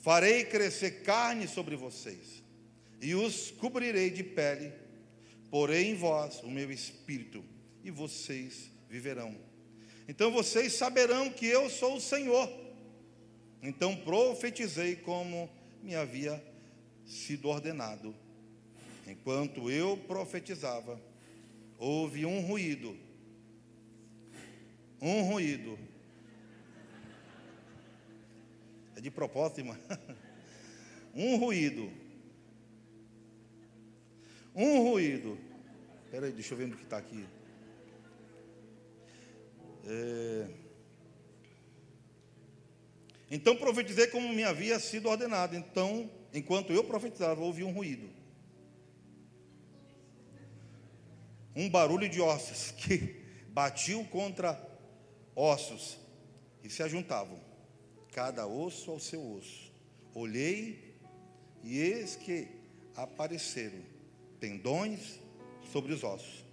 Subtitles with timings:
[0.00, 2.42] Farei crescer carne sobre vocês,
[3.00, 4.72] e os cobrirei de pele,
[5.50, 7.44] porei em vós o meu espírito,
[7.84, 9.36] e vocês viverão.
[10.08, 12.50] Então vocês saberão que eu sou o Senhor.
[13.62, 15.50] Então profetizei como
[15.82, 16.42] me havia
[17.04, 18.14] sido ordenado.
[19.06, 21.00] Enquanto eu profetizava,
[21.78, 22.96] houve um ruído.
[25.00, 25.78] Um ruído.
[29.00, 29.78] É de propósito, irmã.
[31.12, 31.90] Um ruído.
[34.54, 35.36] Um ruído.
[36.04, 37.26] Espera aí, deixa eu ver no que está aqui.
[39.84, 40.48] É...
[43.28, 45.56] Então profetizei como me havia sido ordenado.
[45.56, 48.08] Então, enquanto eu profetizava, houve um ruído.
[51.56, 53.16] Um barulho de ossos que
[53.48, 54.62] batiam contra
[55.34, 55.98] ossos
[56.62, 57.49] e se ajuntavam,
[58.12, 59.72] cada osso ao seu osso.
[60.14, 60.94] Olhei
[61.62, 62.48] e eis que
[62.96, 63.78] apareceram
[64.40, 65.20] tendões
[65.72, 66.44] sobre os ossos,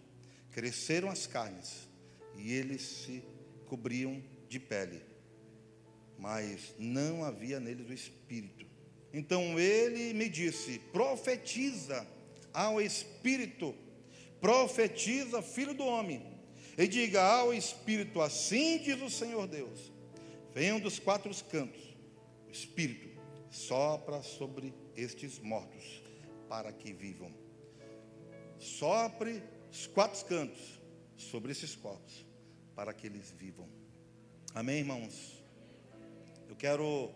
[0.52, 1.88] cresceram as carnes
[2.36, 3.24] e eles se
[3.66, 5.02] cobriam de pele,
[6.18, 8.66] mas não havia neles o espírito.
[9.14, 12.08] Então ele me disse: profetiza
[12.54, 13.74] ao espírito,
[14.40, 16.22] profetiza, filho do homem,
[16.78, 19.92] e diga ao espírito: assim diz o Senhor Deus:
[20.58, 21.84] venham dos quatro cantos,
[22.48, 23.08] o espírito
[23.52, 26.02] sopra sobre estes mortos,
[26.50, 27.32] para que vivam.
[28.58, 30.82] Sopre os quatro cantos
[31.16, 32.26] sobre esses corpos,
[32.76, 33.70] para que eles vivam.
[34.56, 35.44] Amém, irmãos?
[36.50, 37.12] Eu quero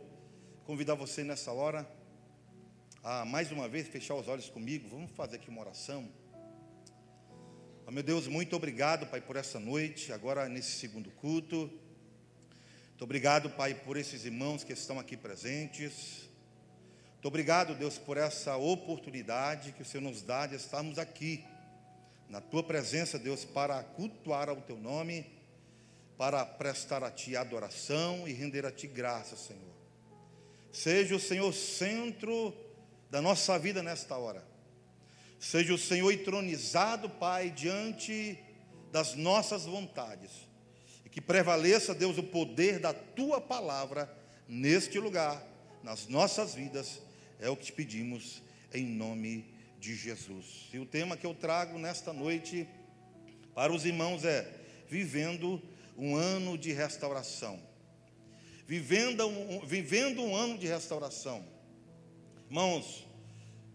[0.64, 1.92] convidar você nessa hora
[3.04, 4.88] a mais uma vez fechar os olhos comigo.
[4.88, 6.08] Vamos fazer aqui uma oração.
[7.88, 11.81] Oh, meu Deus, muito obrigado, Pai, por essa noite, agora nesse segundo culto.
[13.02, 16.30] Muito obrigado, Pai, por esses irmãos que estão aqui presentes.
[17.14, 21.44] Muito obrigado, Deus, por essa oportunidade que o Senhor nos dá de estarmos aqui,
[22.30, 25.26] na tua presença, Deus, para cultuar ao teu nome
[26.16, 29.74] para prestar a Ti adoração e render a Ti graça, Senhor.
[30.72, 32.54] Seja o Senhor centro
[33.10, 34.46] da nossa vida nesta hora.
[35.40, 38.38] Seja o Senhor entronizado, Pai, diante
[38.92, 40.51] das nossas vontades.
[41.12, 44.12] Que prevaleça, Deus, o poder da Tua palavra
[44.48, 45.46] neste lugar,
[45.84, 47.02] nas nossas vidas.
[47.40, 48.42] É o que te pedimos
[48.74, 50.70] em nome de Jesus.
[50.74, 52.68] E o tema que eu trago nesta noite
[53.54, 54.50] para os irmãos é
[54.88, 55.62] vivendo
[55.98, 57.60] um ano de restauração.
[58.66, 61.44] Vivendo um, vivendo um ano de restauração.
[62.50, 63.06] Irmãos,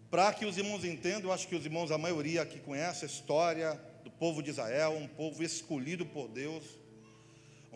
[0.09, 3.07] para que os irmãos entendam, eu acho que os irmãos, a maioria aqui conhece a
[3.07, 6.63] história do povo de Israel, um povo escolhido por Deus,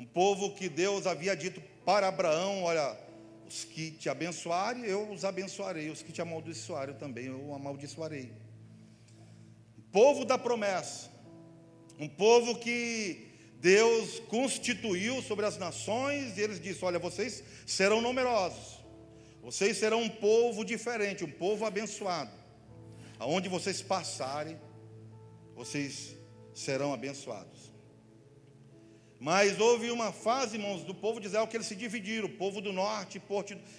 [0.01, 2.97] um povo que Deus havia dito para Abraão: olha,
[3.47, 8.33] os que te abençoarem, eu os abençoarei, os que te amaldiçoarem, também eu amaldiçoarei.
[9.77, 11.11] O povo da promessa,
[11.99, 13.27] um povo que
[13.59, 18.79] Deus constituiu sobre as nações e eles disse: Olha, vocês serão numerosos,
[19.43, 22.31] vocês serão um povo diferente, um povo abençoado.
[23.19, 24.59] Aonde vocês passarem,
[25.53, 26.15] vocês
[26.55, 27.70] serão abençoados.
[29.21, 32.59] Mas houve uma fase, irmãos, do povo de Israel que eles se dividiram: o povo
[32.59, 33.21] do norte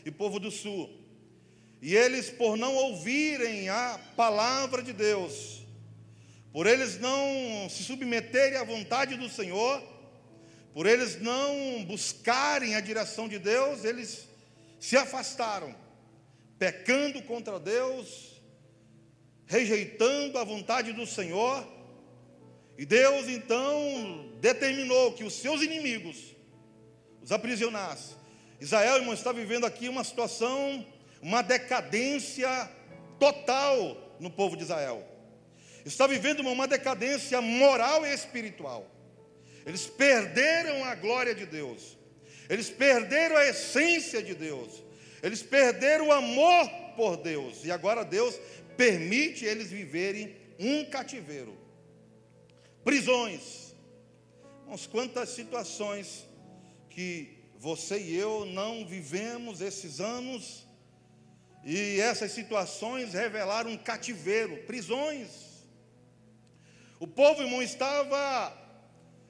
[0.07, 0.89] e povo do sul.
[1.83, 5.67] E eles, por não ouvirem a palavra de Deus,
[6.53, 9.83] por eles não se submeterem à vontade do Senhor,
[10.73, 14.29] por eles não buscarem a direção de Deus, eles
[14.79, 15.75] se afastaram,
[16.57, 18.41] pecando contra Deus,
[19.45, 21.67] rejeitando a vontade do Senhor,
[22.79, 26.37] e Deus então determinou que os seus inimigos
[27.23, 28.15] os aprisionassem.
[28.61, 30.85] Israel, irmão, está vivendo aqui uma situação,
[31.23, 32.71] uma decadência
[33.19, 35.09] total no povo de Israel
[35.85, 38.89] está vivendo uma decadência moral e espiritual.
[39.65, 41.97] Eles perderam a glória de Deus,
[42.49, 44.83] eles perderam a essência de Deus,
[45.23, 48.39] eles perderam o amor por Deus, e agora Deus
[48.77, 51.57] permite eles viverem um cativeiro,
[52.85, 53.62] prisões.
[54.73, 56.27] Mas quantas situações
[56.89, 57.29] que
[57.59, 60.67] você e eu não vivemos esses anos,
[61.63, 65.29] e essas situações revelaram um cativeiro, prisões.
[66.99, 68.57] O povo, irmão, estava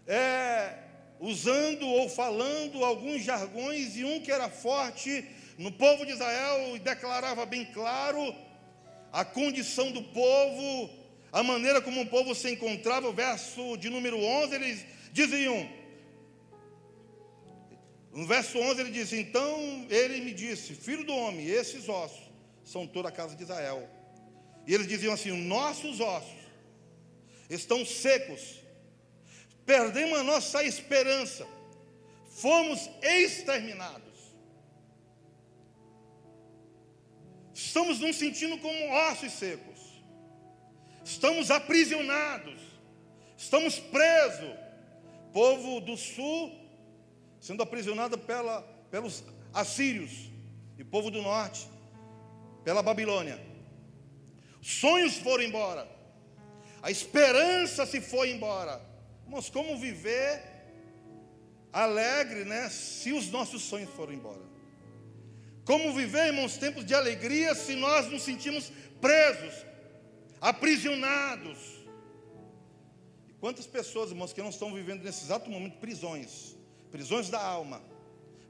[0.07, 0.79] é,
[1.19, 5.29] usando ou falando alguns jargões, e um que era forte
[5.59, 8.33] no povo de Israel e declarava bem claro
[9.13, 10.89] a condição do povo,
[11.33, 13.09] a maneira como o povo se encontrava.
[13.09, 15.69] O verso de número 11, eles diziam:
[18.13, 22.33] No verso 11 ele diz: Então ele me disse, filho do homem, esses ossos
[22.65, 23.89] são toda a casa de Israel.
[24.67, 26.43] E eles diziam assim: Nossos ossos
[27.51, 28.61] estão secos,
[29.67, 31.47] perdemos a nossa esperança,
[32.31, 34.11] fomos exterminados.
[37.55, 39.79] Estamos nos sentindo como ossos secos,
[41.05, 42.61] estamos aprisionados,
[43.37, 44.63] estamos presos.
[45.33, 46.53] Povo do sul
[47.41, 50.31] sendo aprisionado pela, pelos assírios,
[50.79, 51.69] e povo do norte
[52.65, 53.41] pela Babilônia.
[54.61, 55.89] Sonhos foram embora,
[56.81, 58.81] a esperança se foi embora.
[59.27, 60.43] Mas como viver
[61.73, 62.69] alegre, né?
[62.69, 64.43] Se os nossos sonhos foram embora.
[65.65, 69.65] Como viver, irmãos, tempos de alegria se nós nos sentimos presos,
[70.41, 71.82] aprisionados.
[73.43, 76.55] Quantas pessoas, irmãos, que não estão vivendo nesse exato momento prisões,
[76.93, 77.83] prisões da alma,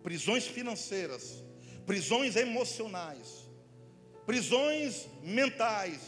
[0.03, 1.43] prisões financeiras,
[1.87, 3.49] prisões emocionais,
[4.27, 5.99] prisões mentais,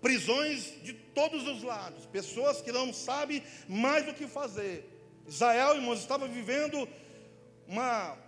[0.00, 4.90] prisões de todos os lados, pessoas que não sabem mais o que fazer.
[5.24, 6.88] Israel, irmãos, estava vivendo
[7.68, 8.18] uma,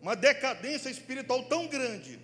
[0.00, 2.20] uma decadência espiritual tão grande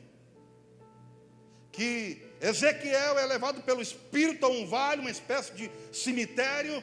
[1.72, 6.80] que Ezequiel é levado pelo Espírito a um vale, uma espécie de cemitério,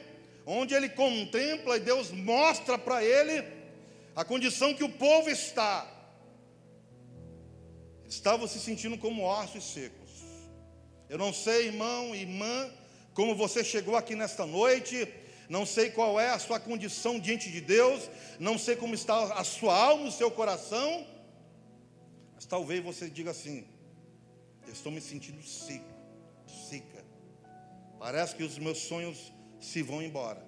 [0.50, 3.44] onde ele contempla e Deus mostra para ele
[4.16, 5.86] a condição que o povo está.
[8.08, 10.10] Estavam se sentindo como ossos secos.
[11.08, 12.70] Eu não sei, irmão e irmã,
[13.14, 15.08] como você chegou aqui nesta noite,
[15.48, 19.44] não sei qual é a sua condição diante de Deus, não sei como está a
[19.44, 21.06] sua alma, o seu coração,
[22.34, 23.66] mas talvez você diga assim:
[24.66, 25.94] eu estou me sentindo seco,
[26.68, 27.04] seca.
[27.98, 30.44] Parece que os meus sonhos se vão embora.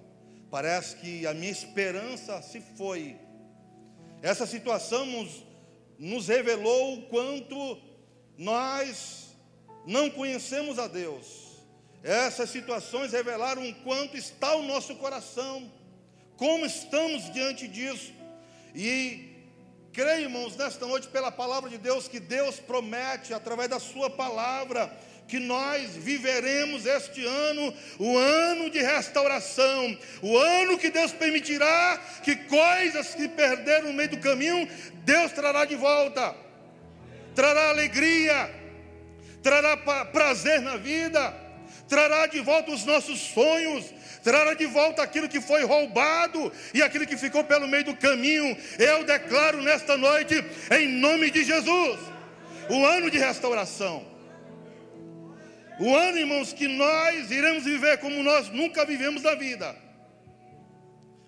[0.49, 3.15] Parece que a minha esperança se foi.
[4.21, 5.43] Essa situação nos,
[5.97, 7.81] nos revelou o quanto
[8.37, 9.35] nós
[9.85, 11.53] não conhecemos a Deus.
[12.03, 15.71] Essas situações revelaram o quanto está o nosso coração,
[16.35, 18.11] como estamos diante disso.
[18.75, 19.33] E
[19.93, 24.91] creio, irmãos, nesta noite, pela palavra de Deus, que Deus promete, através da Sua palavra,
[25.27, 32.35] que nós viveremos este ano, o ano de restauração, o ano que Deus permitirá que
[32.35, 34.67] coisas que perderam no meio do caminho,
[35.05, 36.35] Deus trará de volta,
[37.33, 38.53] trará alegria,
[39.41, 41.43] trará prazer na vida
[41.87, 43.85] trará de volta os nossos sonhos,
[44.23, 48.57] trará de volta aquilo que foi roubado e aquilo que ficou pelo meio do caminho.
[48.79, 51.99] Eu declaro nesta noite, em nome de Jesus,
[52.69, 54.12] o ano de restauração.
[55.79, 59.75] O ano, irmãos, que nós iremos viver como nós nunca vivemos na vida.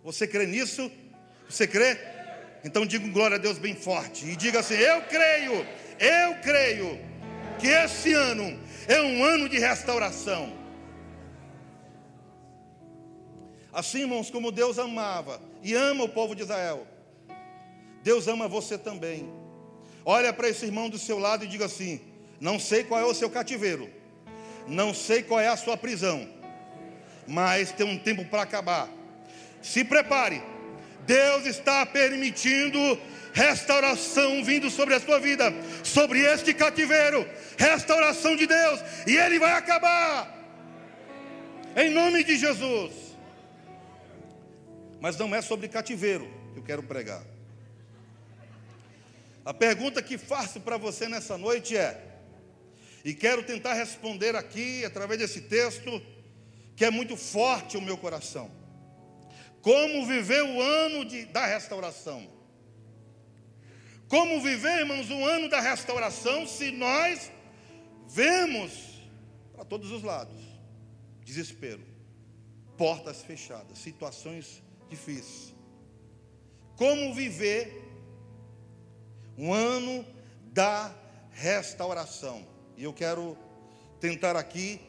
[0.03, 0.91] Você crê nisso?
[1.49, 1.97] Você crê?
[2.63, 5.65] Então diga glória a Deus bem forte e diga assim: Eu creio,
[5.99, 6.99] eu creio
[7.59, 10.53] que esse ano é um ano de restauração.
[13.73, 16.87] Assim, irmãos, como Deus amava e ama o povo de Israel,
[18.03, 19.29] Deus ama você também.
[20.05, 21.99] Olha para esse irmão do seu lado e diga assim:
[22.39, 23.89] Não sei qual é o seu cativeiro,
[24.67, 26.27] não sei qual é a sua prisão,
[27.27, 28.89] mas tem um tempo para acabar.
[29.61, 30.41] Se prepare,
[31.05, 32.79] Deus está permitindo
[33.33, 35.53] restauração vindo sobre a sua vida,
[35.83, 37.27] sobre este cativeiro,
[37.57, 40.33] restauração de Deus, e ele vai acabar,
[41.75, 42.93] em nome de Jesus.
[45.01, 47.21] Mas não é sobre cativeiro que eu quero pregar.
[49.43, 52.01] A pergunta que faço para você nessa noite é,
[53.05, 56.01] e quero tentar responder aqui através desse texto,
[56.75, 58.49] que é muito forte o meu coração.
[59.61, 62.27] Como viver o ano de, da restauração?
[64.07, 67.31] Como viver, irmãos, o ano da restauração se nós
[68.07, 68.99] vemos
[69.53, 70.41] para todos os lados
[71.23, 71.85] desespero,
[72.75, 75.53] portas fechadas, situações difíceis?
[76.75, 77.71] Como viver
[79.37, 80.03] um ano
[80.51, 80.91] da
[81.29, 82.54] restauração?
[82.77, 83.37] E eu quero
[83.99, 84.81] tentar aqui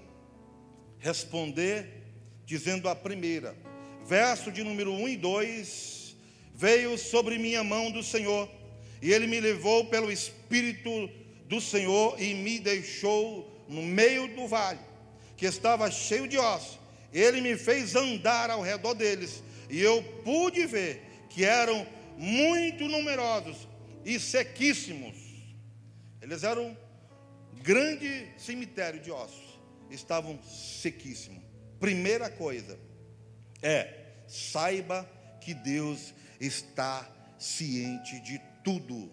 [0.99, 2.03] responder
[2.45, 3.57] dizendo a primeira,
[4.05, 6.17] verso de número 1 e 2:
[6.55, 8.49] Veio sobre minha mão do Senhor
[9.01, 11.09] e ele me levou pelo Espírito
[11.47, 14.81] do Senhor e me deixou no meio do vale,
[15.37, 16.79] que estava cheio de ossos.
[17.13, 23.69] Ele me fez andar ao redor deles, e eu pude ver que eram muito numerosos
[24.05, 25.15] e sequíssimos.
[26.21, 26.77] Eles eram
[27.67, 29.59] grande cemitério de ossos,
[29.91, 31.43] estavam sequíssimos.
[31.81, 32.79] Primeira coisa
[33.61, 33.93] é,
[34.29, 35.05] saiba
[35.41, 37.05] que Deus está
[37.37, 39.11] ciente de tudo.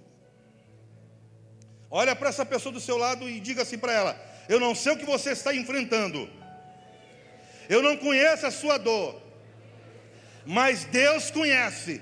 [1.90, 4.94] Olha para essa pessoa do seu lado e diga assim para ela: Eu não sei
[4.94, 6.30] o que você está enfrentando,
[7.68, 9.20] eu não conheço a sua dor,
[10.46, 12.00] mas Deus conhece,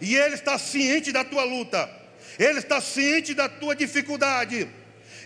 [0.00, 1.90] e Ele está ciente da tua luta,
[2.38, 4.68] Ele está ciente da tua dificuldade,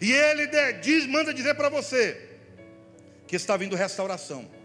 [0.00, 0.46] e Ele
[0.80, 2.20] diz, manda dizer para você
[3.26, 4.56] que está vindo restauração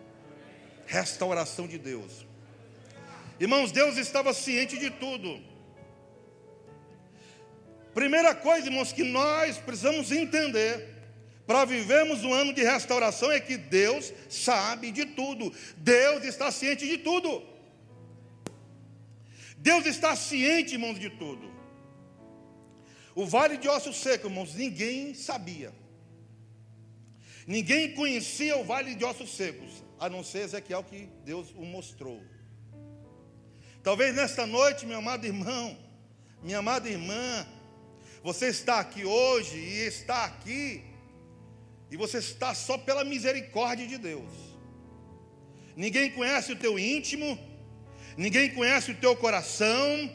[0.92, 2.26] restauração de Deus.
[3.40, 5.42] Irmãos, Deus estava ciente de tudo.
[7.94, 10.90] Primeira coisa, irmãos, que nós precisamos entender
[11.48, 15.52] para vivermos um ano de restauração é que Deus sabe de tudo.
[15.78, 17.42] Deus está ciente de tudo.
[19.58, 21.50] Deus está ciente, irmãos, de tudo.
[23.16, 25.74] O vale de ossos secos, irmãos, ninguém sabia.
[27.46, 32.22] Ninguém conhecia o vale de ossos secos, a não ser Ezequiel que Deus o mostrou.
[33.84, 35.78] Talvez nesta noite, meu amado irmão,
[36.44, 37.48] minha amada irmã,
[38.24, 40.84] você está aqui hoje e está aqui,
[41.90, 44.32] e você está só pela misericórdia de Deus.
[45.76, 47.38] Ninguém conhece o teu íntimo,
[48.16, 50.10] ninguém conhece o teu coração,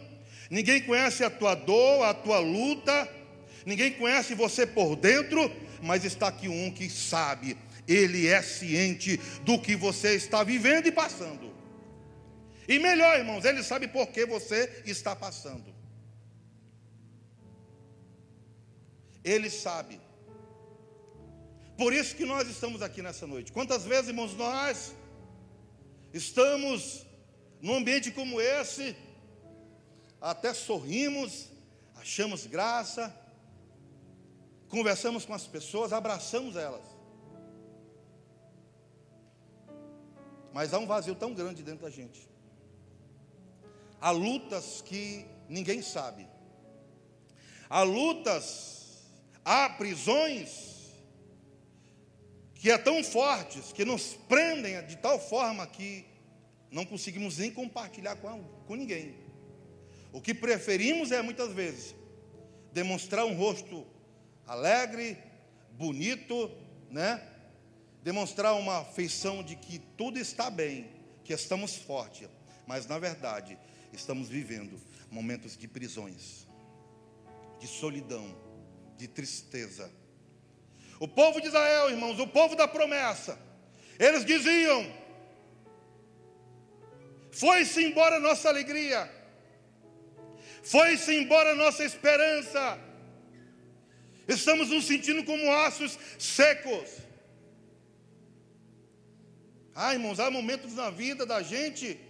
[0.51, 3.09] ninguém conhece a tua dor, a tua luta,
[3.65, 5.51] ninguém conhece você por dentro,
[5.83, 10.93] mas está aqui um que sabe, ele é ciente do que você está vivendo e
[10.93, 11.55] passando.
[12.69, 15.75] E melhor, irmãos, ele sabe por que você está passando.
[19.23, 20.01] Ele sabe.
[21.77, 23.53] Por isso que nós estamos aqui nessa noite.
[23.53, 24.95] Quantas vezes, irmãos, nós
[26.13, 27.07] estamos
[27.61, 28.97] num ambiente como esse,
[30.31, 31.49] até sorrimos,
[31.95, 33.15] achamos graça,
[34.69, 36.85] conversamos com as pessoas, abraçamos elas.
[40.53, 42.29] Mas há um vazio tão grande dentro da gente.
[44.01, 46.27] Há lutas que ninguém sabe.
[47.71, 49.05] Há lutas,
[49.45, 50.93] há prisões
[52.55, 56.05] que é tão fortes, que nos prendem de tal forma que
[56.69, 59.26] não conseguimos nem compartilhar com, com ninguém.
[60.13, 61.95] O que preferimos é muitas vezes
[62.73, 63.87] demonstrar um rosto
[64.47, 65.17] alegre,
[65.73, 66.51] bonito,
[66.91, 67.23] né?
[68.03, 70.91] Demonstrar uma feição de que tudo está bem,
[71.25, 72.29] que estamos fortes,
[72.67, 73.59] mas na verdade
[73.93, 76.47] estamos vivendo momentos de prisões,
[77.59, 78.37] de solidão,
[78.97, 79.91] de tristeza.
[81.01, 83.39] O povo de Israel, irmãos, o povo da promessa,
[83.99, 84.87] eles diziam:
[87.33, 89.11] Foi-se embora nossa alegria,
[90.71, 92.63] foi-se embora a nossa esperança,
[94.29, 96.91] Estamos nos sentindo como ossos secos.
[99.75, 102.01] Ah, irmãos, há momentos na vida da gente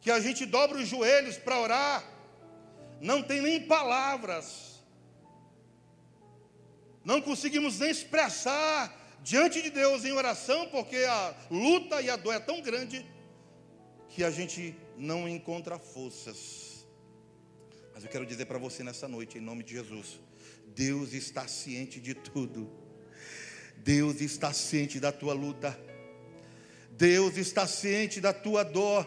[0.00, 2.04] que a gente dobra os joelhos para orar,
[3.00, 4.82] não tem nem palavras,
[7.04, 8.92] não conseguimos nem expressar
[9.22, 13.04] diante de Deus em oração, porque a luta e a dor é tão grande
[14.08, 16.57] que a gente não encontra forças.
[17.98, 20.20] Mas eu quero dizer para você nessa noite, em nome de Jesus,
[20.68, 22.70] Deus está ciente de tudo.
[23.78, 25.76] Deus está ciente da tua luta.
[26.92, 29.04] Deus está ciente da tua dor.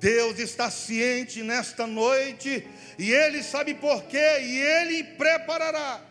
[0.00, 2.66] Deus está ciente nesta noite
[2.98, 6.04] e Ele sabe porquê e Ele preparará.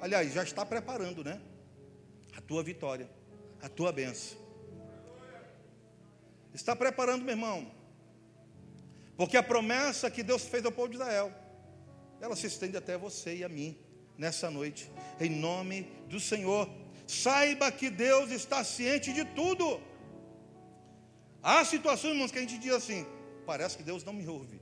[0.00, 1.38] Aliás, já está preparando, né?
[2.34, 3.06] A tua vitória,
[3.60, 4.38] a tua bênção.
[6.54, 7.81] Está preparando, meu irmão.
[9.22, 11.32] Porque a promessa que Deus fez ao povo de Israel
[12.20, 13.78] ela se estende até você e a mim
[14.18, 15.76] nessa noite, em nome
[16.08, 16.68] do Senhor.
[17.06, 19.80] Saiba que Deus está ciente de tudo.
[21.40, 23.06] Há situações, irmãos, que a gente diz assim:
[23.46, 24.60] parece que Deus não me ouve,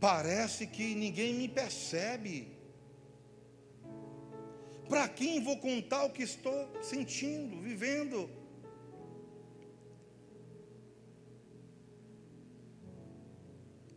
[0.00, 2.56] parece que ninguém me percebe.
[4.88, 8.30] Para quem vou contar o que estou sentindo, vivendo?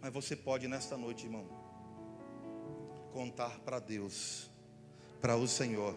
[0.01, 1.62] Mas você pode nesta noite, irmão
[3.12, 4.50] contar para Deus,
[5.22, 5.96] para o Senhor,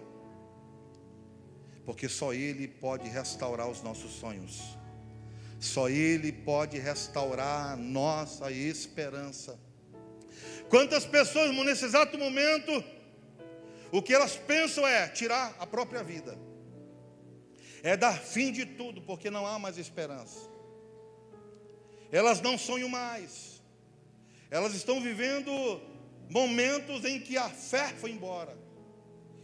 [1.85, 4.77] porque só Ele pode restaurar os nossos sonhos,
[5.61, 9.59] só Ele pode restaurar a nossa esperança.
[10.69, 12.85] Quantas pessoas, nesse exato momento,
[13.93, 16.37] o que elas pensam é tirar a própria vida,
[17.83, 20.53] é dar fim de tudo, porque não há mais esperança.
[22.11, 23.54] Elas não sonham mais,
[24.55, 25.51] elas estão vivendo
[26.31, 28.57] momentos em que a fé foi embora,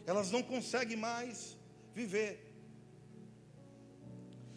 [0.06, 1.58] elas não conseguem mais
[1.92, 2.54] viver.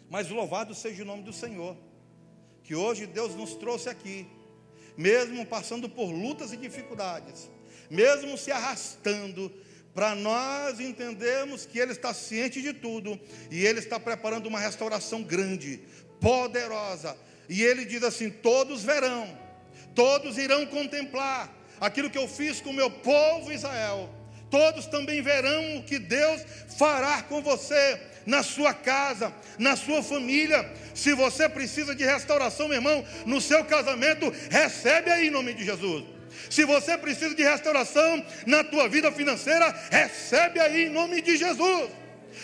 [0.08, 1.76] Mas louvado seja o nome do Senhor,
[2.62, 4.28] que hoje Deus nos trouxe aqui,
[4.96, 7.50] mesmo passando por lutas e dificuldades,
[7.90, 9.52] mesmo se arrastando,
[9.92, 13.18] para nós entendermos que Ele está ciente de tudo
[13.50, 15.80] e Ele está preparando uma restauração grande,
[16.20, 17.18] poderosa.
[17.48, 19.43] E Ele diz assim: todos verão,
[19.94, 24.10] todos irão contemplar aquilo que eu fiz com o meu povo Israel.
[24.50, 26.42] Todos também verão o que Deus
[26.78, 30.70] fará com você na sua casa, na sua família.
[30.94, 35.64] Se você precisa de restauração, meu irmão, no seu casamento, recebe aí em nome de
[35.64, 36.04] Jesus.
[36.50, 41.90] Se você precisa de restauração na tua vida financeira, recebe aí em nome de Jesus.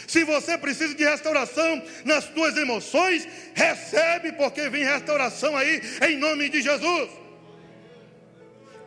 [0.07, 6.49] Se você precisa de restauração nas tuas emoções, recebe, porque vem restauração aí em nome
[6.49, 7.20] de Jesus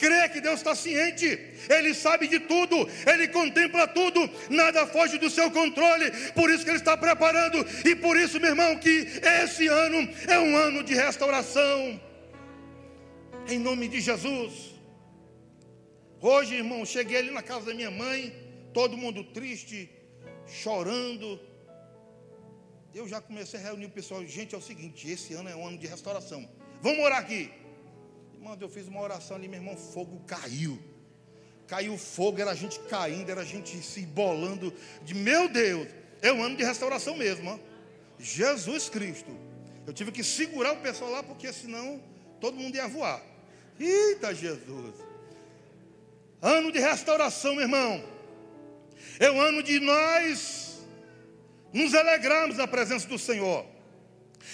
[0.04, 1.28] crê que Deus está ciente,
[1.76, 2.76] Ele sabe de tudo,
[3.12, 4.20] Ele contempla tudo,
[4.50, 8.50] nada foge do seu controle, por isso que Ele está preparando, e por isso, meu
[8.50, 8.96] irmão, que
[9.42, 12.02] esse ano é um ano de restauração,
[13.48, 14.74] em nome de Jesus.
[16.20, 18.18] Hoje, irmão, cheguei ali na casa da minha mãe,
[18.74, 19.90] todo mundo triste,
[20.48, 21.40] chorando.
[22.94, 25.66] Eu já comecei a reunir o pessoal, gente, é o seguinte, esse ano é um
[25.66, 26.42] ano de restauração.
[26.82, 27.63] Vamos orar aqui.
[28.44, 30.78] Irmão, eu fiz uma oração ali, meu irmão, fogo caiu.
[31.66, 35.88] Caiu fogo, era a gente caindo, era a gente se embolando de meu Deus.
[36.22, 37.60] É um ano de restauração mesmo, ó.
[38.20, 39.32] Jesus Cristo.
[39.88, 42.04] Eu tive que segurar o pessoal lá, porque senão
[42.42, 43.24] todo mundo ia voar.
[43.80, 44.94] Eita Jesus.
[46.42, 48.04] Ano de restauração, meu irmão.
[49.22, 50.82] É o ano de nós
[51.72, 53.66] nos alegrarmos na presença do Senhor.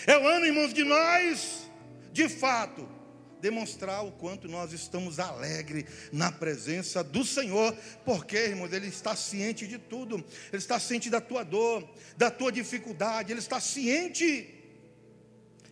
[0.06, 1.68] É o ano, irmãos, de nós,
[2.14, 2.99] de fato,
[3.42, 9.68] demonstrar o quanto nós estamos alegres na presença do Senhor, porque, irmãos, Ele está ciente
[9.68, 14.54] de tudo, Ele está ciente da tua dor, da tua dificuldade, Ele está ciente,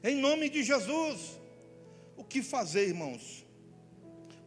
[0.03, 1.37] em nome de Jesus.
[2.15, 3.45] O que fazer, irmãos?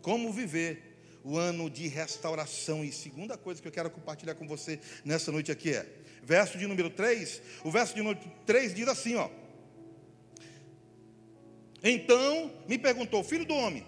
[0.03, 2.85] Como viver o ano de restauração?
[2.85, 5.87] E segunda coisa que eu quero compartilhar com você nessa noite aqui é,
[6.23, 9.29] verso de número 3, o verso de número 3 diz assim, ó.
[11.83, 13.87] Então me perguntou, filho do homem,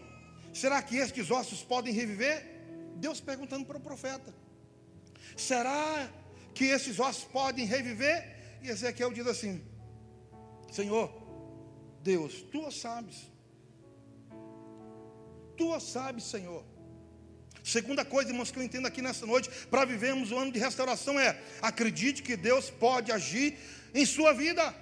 [0.52, 2.52] será que estes ossos podem reviver?
[2.96, 4.32] Deus perguntando para o profeta:
[5.36, 6.10] será
[6.54, 8.58] que esses ossos podem reviver?
[8.62, 9.62] E Ezequiel diz assim:
[10.70, 11.12] Senhor,
[12.02, 13.30] Deus, tu sabes,
[15.56, 16.64] tu sabes, Senhor.
[17.62, 21.18] Segunda coisa, irmãos, que eu entendo aqui nessa noite, para vivermos o ano de restauração
[21.18, 23.56] é: acredite que Deus pode agir
[23.94, 24.74] em sua vida.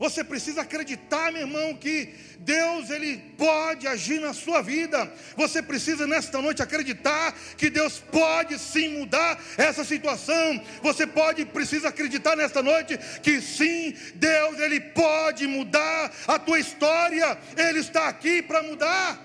[0.00, 5.12] Você precisa acreditar, meu irmão, que Deus ele pode agir na sua vida.
[5.36, 10.64] Você precisa nesta noite acreditar que Deus pode sim mudar essa situação.
[10.82, 17.38] Você pode precisa acreditar nesta noite que sim, Deus ele pode mudar a tua história.
[17.54, 19.20] Ele está aqui para mudar.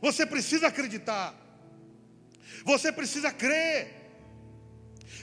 [0.00, 1.34] Você precisa acreditar.
[2.64, 4.00] Você precisa crer.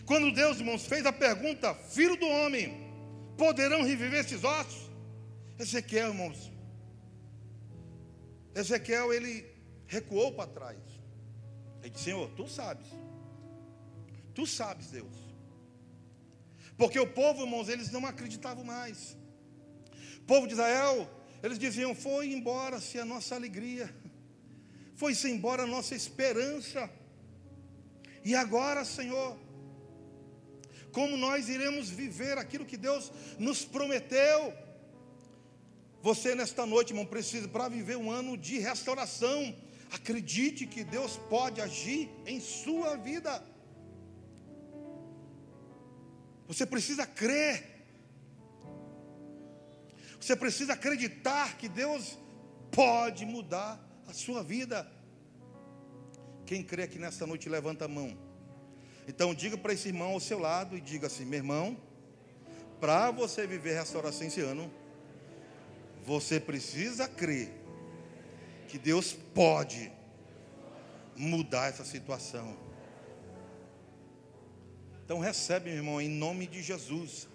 [0.06, 2.89] Quando Deus, irmãos, fez a pergunta, filho do homem,
[3.40, 4.90] poderão reviver esses ossos?
[5.58, 6.52] Ezequiel, irmãos.
[8.54, 9.34] Ezequiel, ele
[9.88, 10.78] recuou para trás.
[11.82, 12.88] Ele disse: Senhor, tu sabes.
[14.36, 15.18] Tu sabes, Deus.
[16.78, 19.18] Porque o povo, irmãos, eles não acreditavam mais.
[20.18, 21.10] O povo de Israel,
[21.42, 23.94] eles diziam: Foi embora-se a nossa alegria,
[24.96, 26.90] foi-se embora a nossa esperança.
[28.24, 29.38] E agora, Senhor,
[30.92, 34.54] como nós iremos viver aquilo que Deus nos prometeu.
[36.02, 39.56] Você nesta noite, irmão, precisa para viver um ano de restauração.
[39.92, 43.44] Acredite que Deus pode agir em sua vida.
[46.48, 47.86] Você precisa crer.
[50.20, 52.18] Você precisa acreditar que Deus
[52.72, 54.90] pode mudar a sua vida.
[56.46, 58.29] Quem crê aqui nesta noite, levanta a mão.
[59.10, 61.76] Então diga para esse irmão ao seu lado e diga assim: meu irmão,
[62.80, 64.72] para você viver restauração esse ano,
[66.06, 67.50] você precisa crer
[68.68, 69.92] que Deus pode
[71.18, 72.56] mudar essa situação.
[75.04, 77.28] Então recebe, meu irmão, em nome de Jesus.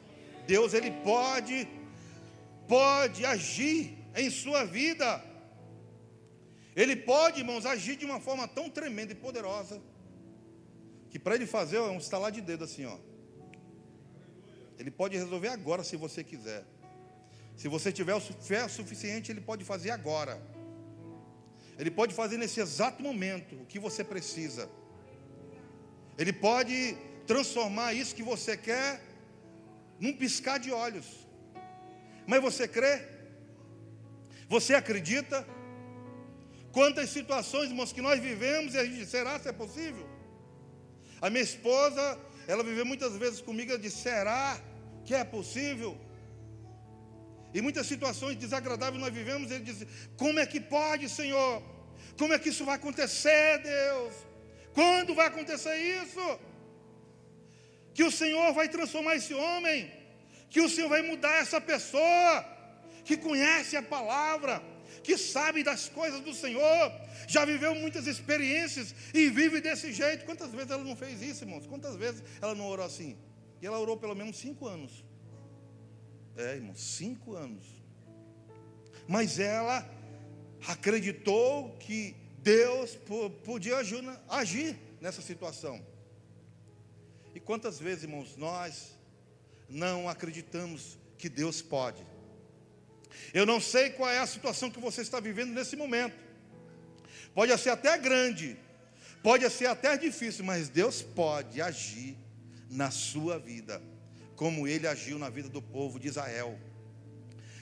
[0.47, 1.69] Deus ele pode
[2.69, 5.21] pode agir em sua vida.
[6.77, 9.83] Ele pode, irmãos, agir de uma forma tão tremenda e poderosa
[11.15, 12.97] que para ele fazer é um estalar de dedo assim, ó.
[14.77, 16.65] Ele pode resolver agora se você quiser.
[17.55, 20.43] Se você tiver fé suficiente, ele pode fazer agora.
[21.79, 24.69] Ele pode fazer nesse exato momento o que você precisa.
[26.19, 26.97] Ele pode
[27.29, 29.01] transformar isso que você quer
[30.01, 31.29] num piscar de olhos.
[32.27, 33.07] Mas você crê?
[34.49, 35.47] Você acredita?
[36.73, 40.14] Quantas situações, irmãos, que nós vivemos e a gente, será se é possível?
[41.25, 42.03] A minha esposa,
[42.47, 44.61] ela viveu muitas vezes comigo, ela disse, será
[45.07, 45.93] que é possível?
[47.55, 49.79] E muitas situações desagradáveis nós vivemos, ele diz,
[50.23, 51.63] como é que pode, Senhor?
[52.19, 54.13] Como é que isso vai acontecer, Deus?
[54.79, 56.27] Quando vai acontecer isso?
[57.95, 59.79] Que o Senhor vai transformar esse homem,
[60.51, 62.45] que o Senhor vai mudar essa pessoa,
[63.03, 64.63] que conhece a palavra,
[65.03, 66.93] que sabe das coisas do Senhor,
[67.27, 70.25] já viveu muitas experiências e vive desse jeito.
[70.25, 71.67] Quantas vezes ela não fez isso, irmãos?
[71.67, 73.17] Quantas vezes ela não orou assim?
[73.61, 75.05] E ela orou pelo menos cinco anos.
[76.37, 77.65] É, irmãos, cinco anos.
[79.07, 79.89] Mas ela
[80.67, 82.99] acreditou que Deus
[83.45, 83.77] podia
[84.29, 85.85] agir nessa situação.
[87.35, 88.97] E quantas vezes, irmãos, nós
[89.69, 92.05] não acreditamos que Deus pode.
[93.33, 96.17] Eu não sei qual é a situação que você está vivendo nesse momento.
[97.35, 98.57] Pode ser até grande,
[99.23, 102.17] pode ser até difícil, mas Deus pode agir
[102.71, 103.83] na sua vida,
[104.37, 106.59] como ele agiu na vida do povo de Israel.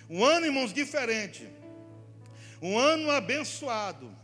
[0.08, 1.48] Um ano, irmãos, diferente.
[2.60, 4.14] Um ano abençoado.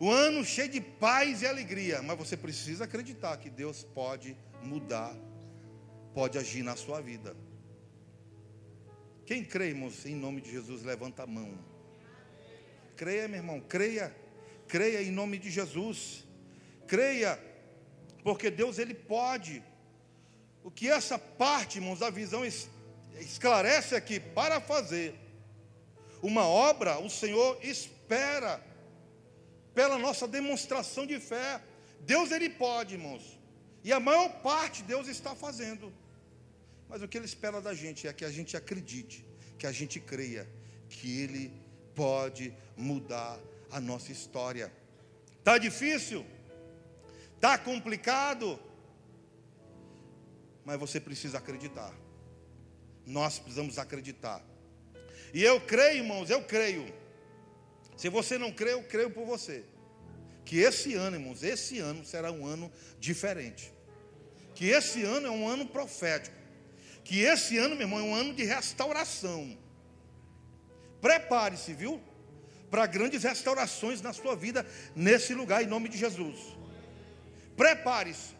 [0.00, 2.02] Um ano cheio de paz e alegria.
[2.02, 5.14] Mas você precisa acreditar que Deus pode mudar,
[6.12, 7.36] pode agir na sua vida.
[9.24, 11.56] Quem crê, irmãos, em nome de Jesus, levanta a mão.
[12.96, 14.14] Creia, meu irmão, creia.
[14.66, 16.24] Creia em nome de Jesus.
[16.86, 17.38] Creia,
[18.22, 19.62] porque Deus ele pode.
[20.64, 22.42] O que essa parte, irmãos, da visão
[23.18, 25.14] esclarece aqui para fazer
[26.22, 28.62] uma obra, o Senhor espera
[29.74, 31.60] pela nossa demonstração de fé.
[32.00, 33.38] Deus ele pode, irmãos.
[33.84, 35.92] E a maior parte Deus está fazendo.
[36.92, 39.24] Mas o que Ele espera da gente é que a gente acredite,
[39.58, 40.46] que a gente creia
[40.90, 41.50] que Ele
[41.94, 44.70] pode mudar a nossa história.
[45.38, 46.22] Está difícil?
[47.34, 48.60] Está complicado?
[50.66, 51.94] Mas você precisa acreditar.
[53.06, 54.44] Nós precisamos acreditar.
[55.32, 56.92] E eu creio, irmãos, eu creio.
[57.96, 59.64] Se você não crê, eu creio por você.
[60.44, 63.72] Que esse ano, irmãos, esse ano será um ano diferente.
[64.54, 66.41] Que esse ano é um ano profético.
[67.04, 69.56] Que esse ano, meu irmão, é um ano de restauração.
[71.00, 72.00] Prepare-se, viu?
[72.70, 76.38] Para grandes restaurações na sua vida nesse lugar, em nome de Jesus.
[77.56, 78.34] Prepare-se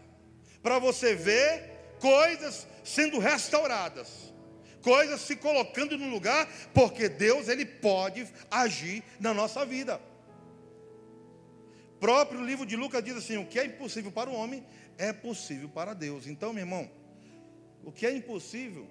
[0.63, 4.33] para você ver coisas sendo restauradas,
[4.81, 10.01] coisas se colocando no lugar, porque Deus ele pode agir na nossa vida.
[11.97, 14.65] O próprio livro de Lucas diz assim: o que é impossível para o homem
[14.99, 16.27] é possível para Deus.
[16.27, 16.91] Então, meu irmão,
[17.85, 18.87] o que é impossível,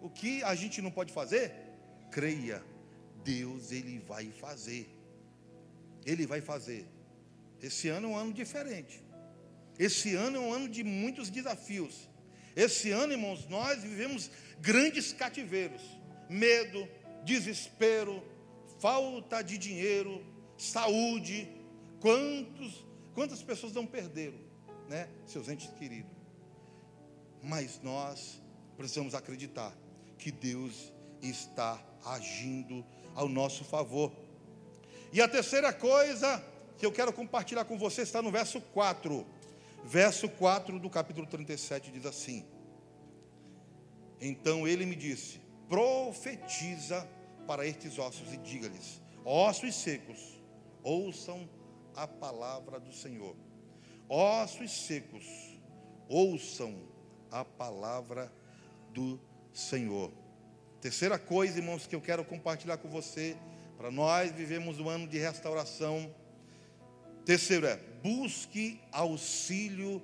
[0.00, 1.52] o que a gente não pode fazer,
[2.10, 2.62] creia,
[3.24, 4.88] Deus ele vai fazer.
[6.04, 6.86] Ele vai fazer.
[7.60, 9.02] Esse ano é um ano diferente.
[9.78, 12.08] Esse ano é um ano de muitos desafios.
[12.54, 15.82] Esse ano, irmãos, nós vivemos grandes cativeiros,
[16.28, 16.86] medo,
[17.24, 18.22] desespero,
[18.78, 20.24] falta de dinheiro,
[20.56, 21.48] saúde.
[22.00, 24.38] Quantos, quantas pessoas não perderam,
[24.88, 26.13] né, seus entes queridos?
[27.44, 28.40] Mas nós
[28.76, 29.72] precisamos acreditar
[30.18, 34.10] que Deus está agindo ao nosso favor.
[35.12, 36.42] E a terceira coisa
[36.78, 39.26] que eu quero compartilhar com você está no verso 4.
[39.84, 42.44] Verso 4 do capítulo 37 diz assim:
[44.18, 47.06] Então ele me disse: Profetiza
[47.46, 50.40] para estes ossos e diga-lhes: Ossos secos,
[50.82, 51.48] ouçam
[51.94, 53.36] a palavra do Senhor.
[54.08, 55.26] Ossos secos,
[56.08, 56.93] ouçam
[57.34, 58.32] a palavra
[58.92, 59.20] do
[59.52, 60.12] Senhor.
[60.80, 63.36] Terceira coisa, irmãos, que eu quero compartilhar com você,
[63.76, 66.14] para nós vivemos um ano de restauração.
[67.26, 70.00] Terceiro é, busque auxílio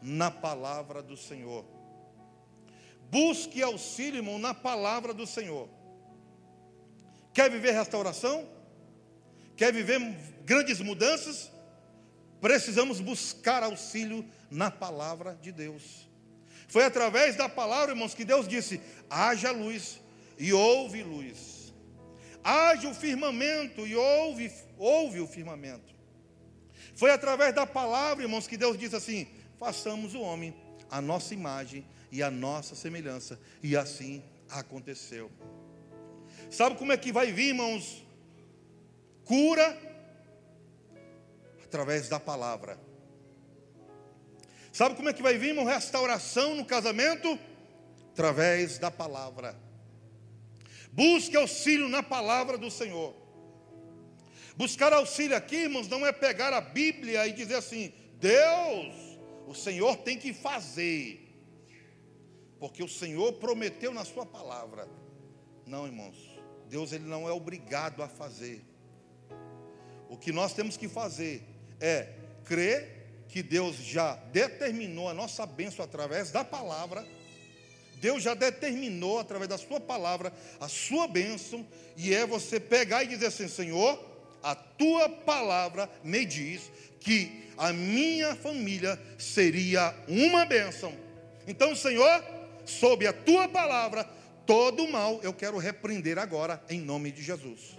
[0.00, 1.66] na palavra do Senhor.
[3.10, 5.68] Busque auxílio, irmão, na palavra do Senhor.
[7.34, 8.48] Quer viver restauração?
[9.54, 10.00] Quer viver
[10.46, 11.50] grandes mudanças?
[12.40, 16.09] Precisamos buscar auxílio na palavra de Deus.
[16.70, 18.80] Foi através da palavra, irmãos, que Deus disse:
[19.10, 20.00] haja luz
[20.38, 21.74] e houve luz.
[22.42, 25.94] Haja o firmamento e houve, houve o firmamento.
[26.94, 29.26] Foi através da palavra, irmãos, que Deus disse assim:
[29.58, 30.54] façamos o homem
[30.88, 33.38] a nossa imagem e a nossa semelhança.
[33.62, 35.30] E assim aconteceu.
[36.50, 38.04] Sabe como é que vai vir, irmãos?
[39.24, 39.76] Cura
[41.64, 42.78] através da palavra.
[44.80, 47.38] Sabe como é que vai vir uma restauração no casamento?
[48.12, 49.54] Através da palavra.
[50.90, 53.14] Busque auxílio na palavra do Senhor.
[54.56, 58.94] Buscar auxílio aqui, irmãos, não é pegar a Bíblia e dizer assim: Deus,
[59.46, 61.30] o Senhor tem que fazer,
[62.58, 64.88] porque o Senhor prometeu na Sua palavra.
[65.66, 66.16] Não, irmãos,
[66.70, 68.64] Deus ele não é obrigado a fazer.
[70.08, 71.44] O que nós temos que fazer
[71.78, 72.14] é
[72.46, 72.99] crer
[73.30, 77.06] que Deus já determinou a nossa bênção através da palavra.
[77.96, 81.66] Deus já determinou através da sua palavra a sua bênção,
[81.96, 83.98] e é você pegar e dizer assim: Senhor,
[84.42, 86.62] a tua palavra me diz
[86.98, 90.92] que a minha família seria uma bênção.
[91.46, 92.24] Então, Senhor,
[92.64, 94.04] sob a tua palavra,
[94.46, 97.78] todo mal eu quero repreender agora, em nome de Jesus.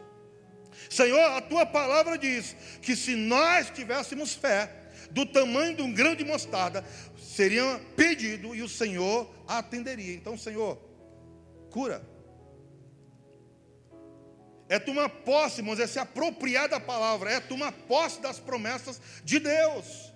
[0.90, 4.81] Senhor, a tua palavra diz que se nós tivéssemos fé,
[5.12, 6.84] do tamanho de um grão de mostarda,
[7.18, 10.16] seria pedido e o Senhor atenderia.
[10.16, 10.78] Então, Senhor,
[11.70, 12.02] cura.
[14.70, 19.40] É tomar posse, irmãos, é se apropriar da palavra, é tomar posse das promessas de
[19.40, 20.14] Deus.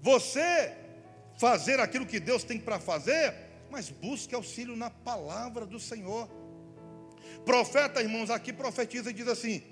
[0.00, 0.76] Você
[1.38, 3.34] fazer aquilo que Deus tem para fazer,
[3.70, 6.28] mas busque auxílio na palavra do Senhor.
[7.44, 9.62] Profeta, irmãos, aqui profetiza e diz assim: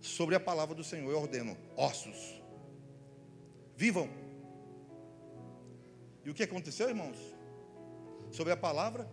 [0.00, 2.42] sobre a palavra do Senhor eu ordeno ossos,
[3.76, 4.08] vivam.
[6.24, 7.18] E o que aconteceu, irmãos?
[8.30, 9.08] Sobre a palavra,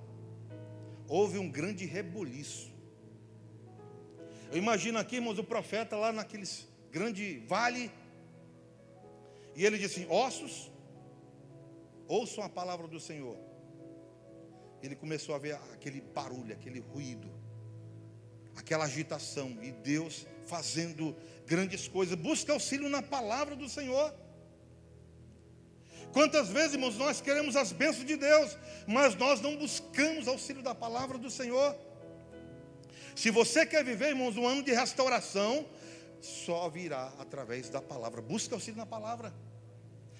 [1.07, 2.71] houve um grande reboliço.
[4.51, 6.45] Eu imagino aqui, irmãos, o profeta lá naquele
[6.89, 7.91] grande vale,
[9.55, 10.71] e ele disse assim: ossos,
[12.07, 13.37] ouçam a palavra do Senhor.
[14.81, 17.29] Ele começou a ver aquele barulho, aquele ruído,
[18.55, 22.15] aquela agitação, e Deus fazendo grandes coisas.
[22.15, 24.13] Busca auxílio na palavra do Senhor.
[26.11, 30.75] Quantas vezes, irmãos, nós queremos as bênçãos de Deus, mas nós não buscamos auxílio da
[30.75, 31.75] palavra do Senhor.
[33.15, 35.65] Se você quer viver, irmãos, um ano de restauração,
[36.21, 38.21] só virá através da palavra.
[38.21, 39.33] Busque auxílio na palavra.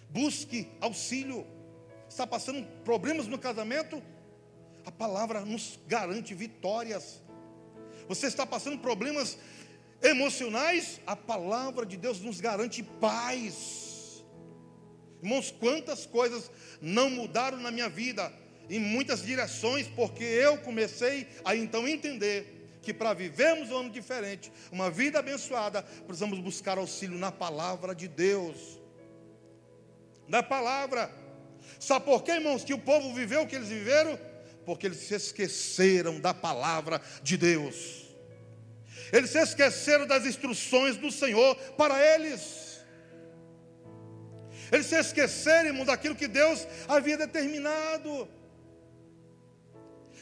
[0.09, 1.45] Busque auxílio.
[2.09, 4.01] Está passando problemas no casamento?
[4.85, 7.21] A palavra nos garante vitórias.
[8.07, 9.37] Você está passando problemas
[10.01, 10.99] emocionais?
[11.05, 13.80] A palavra de Deus nos garante paz.
[15.21, 16.49] Irmãos, quantas coisas
[16.81, 18.31] não mudaram na minha vida,
[18.69, 24.51] em muitas direções, porque eu comecei a então entender que para vivermos um ano diferente,
[24.71, 28.79] uma vida abençoada, precisamos buscar auxílio na palavra de Deus.
[30.27, 31.11] Na palavra.
[31.79, 34.17] Sabe por quê, irmãos, que o povo viveu o que eles viveram?
[34.65, 38.07] Porque eles se esqueceram da palavra de Deus.
[39.11, 42.70] Eles se esqueceram das instruções do Senhor para eles.
[44.71, 48.27] Eles se esqueceram daquilo que Deus havia determinado.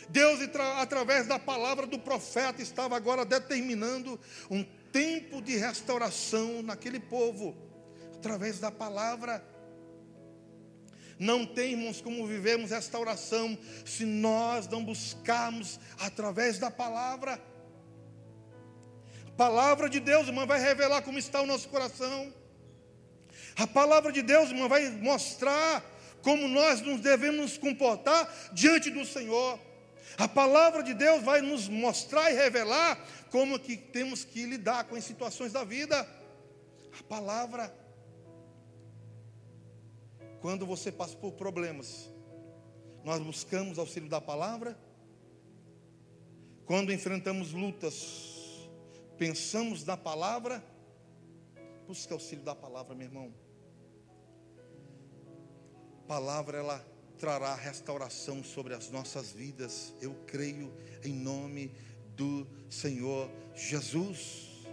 [0.10, 0.40] Deus,
[0.78, 7.56] através da palavra do profeta, estava agora determinando um tempo de restauração naquele povo,
[8.16, 9.46] através da palavra.
[11.20, 17.40] Não temos como vivemos restauração se nós não buscarmos através da palavra.
[19.28, 22.34] A palavra de Deus, irmã, vai revelar como está o nosso coração.
[23.60, 25.84] A palavra de Deus, vai mostrar
[26.22, 29.60] como nós nos devemos nos comportar diante do Senhor.
[30.18, 32.98] A palavra de Deus vai nos mostrar e revelar
[33.30, 36.08] como que temos que lidar com as situações da vida.
[36.98, 37.76] A palavra.
[40.40, 42.10] Quando você passa por problemas,
[43.04, 44.80] nós buscamos auxílio da palavra.
[46.66, 48.70] Quando enfrentamos lutas,
[49.18, 50.64] pensamos na palavra.
[51.86, 53.49] Busca auxílio da palavra, meu irmão
[56.10, 56.84] palavra ela
[57.20, 59.94] trará restauração sobre as nossas vidas.
[60.02, 61.72] Eu creio em nome
[62.16, 64.66] do Senhor Jesus.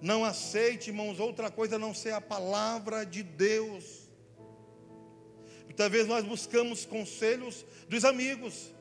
[0.00, 4.08] Não aceite, irmãos, outra coisa não ser a palavra de Deus.
[5.64, 8.72] Muitas vezes nós buscamos conselhos dos amigos,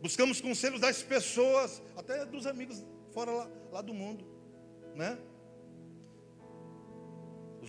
[0.00, 4.26] buscamos conselhos das pessoas, até dos amigos fora lá, lá do mundo,
[4.96, 5.16] né?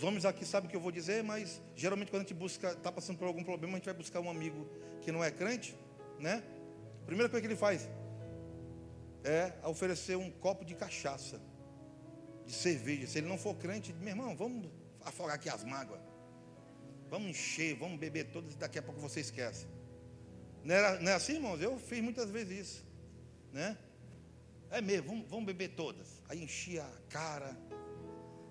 [0.03, 2.91] Homens aqui sabem o que eu vou dizer, mas geralmente quando a gente busca, está
[2.91, 4.69] passando por algum problema, a gente vai buscar um amigo
[5.01, 5.75] que não é crente,
[6.19, 6.43] né?
[7.01, 7.89] A primeira coisa que ele faz
[9.23, 11.41] é oferecer um copo de cachaça,
[12.45, 13.07] de cerveja.
[13.07, 14.69] Se ele não for crente, meu irmão, vamos
[15.01, 16.01] afogar aqui as mágoas.
[17.09, 19.67] Vamos encher, vamos beber todas e daqui a pouco você esquece.
[20.63, 21.61] Não é, não é assim, irmãos?
[21.61, 22.85] Eu fiz muitas vezes isso,
[23.51, 23.77] né?
[24.71, 26.21] É mesmo, vamos, vamos beber todas.
[26.27, 27.55] Aí enchia a cara,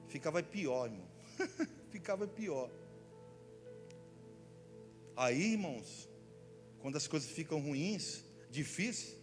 [0.09, 1.12] ficava pior, irmão.
[1.91, 2.71] ficava pior.
[5.17, 6.09] Aí, irmãos,
[6.81, 9.17] quando as coisas ficam ruins, difíceis,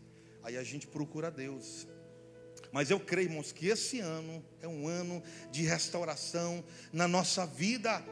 [0.43, 1.87] aí a gente procura Deus.
[2.71, 8.03] Mas eu creio, irmãos, que esse ano é um ano de restauração na nossa vida.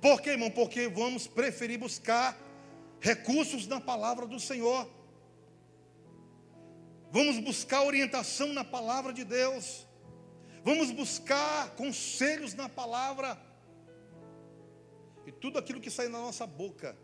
[0.00, 0.50] Por quê, irmão?
[0.50, 2.38] Porque vamos preferir buscar
[3.00, 4.88] recursos na palavra do Senhor.
[7.10, 9.83] Vamos buscar orientação na palavra de Deus.
[10.64, 13.38] Vamos buscar conselhos na palavra.
[15.26, 16.96] E tudo aquilo que sai da nossa boca,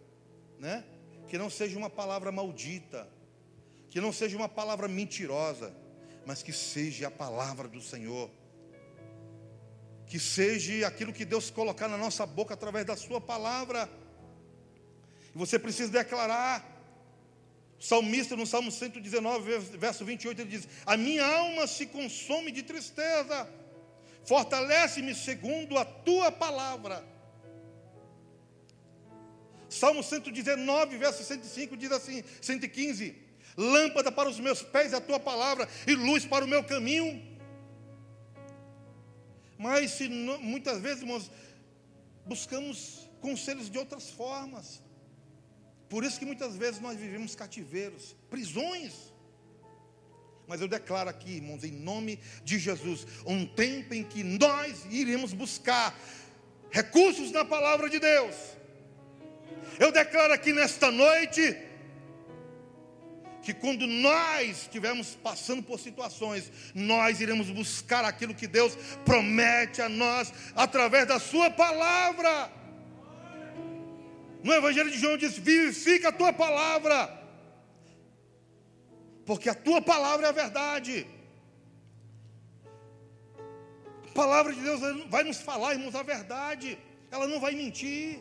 [0.59, 0.83] né?
[1.29, 3.07] Que não seja uma palavra maldita,
[3.91, 5.75] que não seja uma palavra mentirosa,
[6.25, 8.31] mas que seja a palavra do Senhor.
[10.07, 13.91] Que seja aquilo que Deus colocar na nossa boca através da Sua palavra.
[15.35, 16.80] E você precisa declarar.
[17.81, 22.63] O salmista, no Salmo 119, verso 28, ele diz: A minha alma se consome de
[22.63, 23.49] tristeza,
[24.27, 27.03] fortalece-me segundo a tua palavra.
[29.71, 33.17] Salmo 119, verso 105 diz assim: 115:
[33.57, 37.31] Lâmpada para os meus pés é a tua palavra e luz para o meu caminho.
[39.57, 41.31] Mas se muitas vezes, irmãos,
[42.27, 44.83] buscamos conselhos de outras formas.
[45.91, 49.13] Por isso que muitas vezes nós vivemos cativeiros, prisões.
[50.47, 55.33] Mas eu declaro aqui, irmãos, em nome de Jesus, um tempo em que nós iremos
[55.33, 55.99] buscar
[56.71, 58.37] recursos na palavra de Deus.
[59.81, 61.57] Eu declaro aqui nesta noite
[63.43, 69.89] que quando nós estivermos passando por situações, nós iremos buscar aquilo que Deus promete a
[69.89, 72.60] nós através da Sua palavra.
[74.43, 76.99] No Evangelho de João diz: vivifica a tua palavra,
[79.25, 81.07] porque a tua palavra é a verdade.
[84.09, 86.79] A palavra de Deus vai nos falar, irmãos, a verdade,
[87.11, 88.19] ela não vai mentir,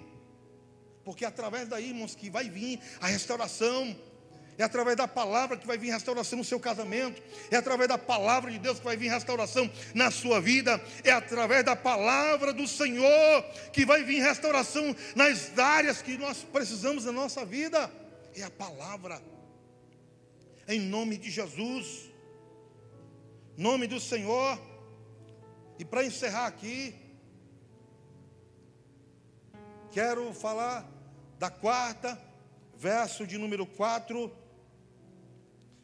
[1.04, 3.96] porque é através daí, irmãos, que vai vir a restauração.
[4.60, 7.24] É através da palavra que vai vir restauração no seu casamento.
[7.50, 10.84] É através da palavra de Deus que vai vir restauração na sua vida.
[11.02, 17.06] É através da palavra do Senhor que vai vir restauração nas áreas que nós precisamos
[17.06, 17.90] na nossa vida.
[18.36, 19.22] É a palavra.
[20.68, 22.10] Em nome de Jesus.
[23.56, 24.60] Nome do Senhor.
[25.80, 26.94] E para encerrar aqui,
[29.90, 30.86] quero falar
[31.40, 32.22] da quarta,
[32.76, 34.39] verso de número 4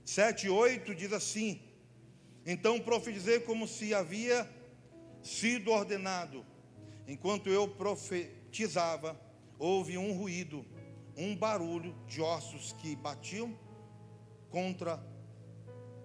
[0.05, 1.59] 7 e 8 diz assim:
[2.45, 4.47] Então profetizei como se havia
[5.23, 6.45] sido ordenado.
[7.07, 9.19] Enquanto eu profetizava,
[9.57, 10.63] houve um ruído,
[11.17, 13.57] um barulho de ossos que batiam
[14.51, 15.03] contra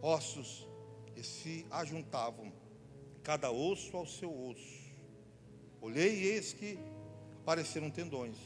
[0.00, 0.66] ossos
[1.14, 2.50] e se ajuntavam,
[3.22, 4.80] cada osso ao seu osso.
[5.80, 6.78] Olhei e eis que
[7.42, 8.36] apareceram tendões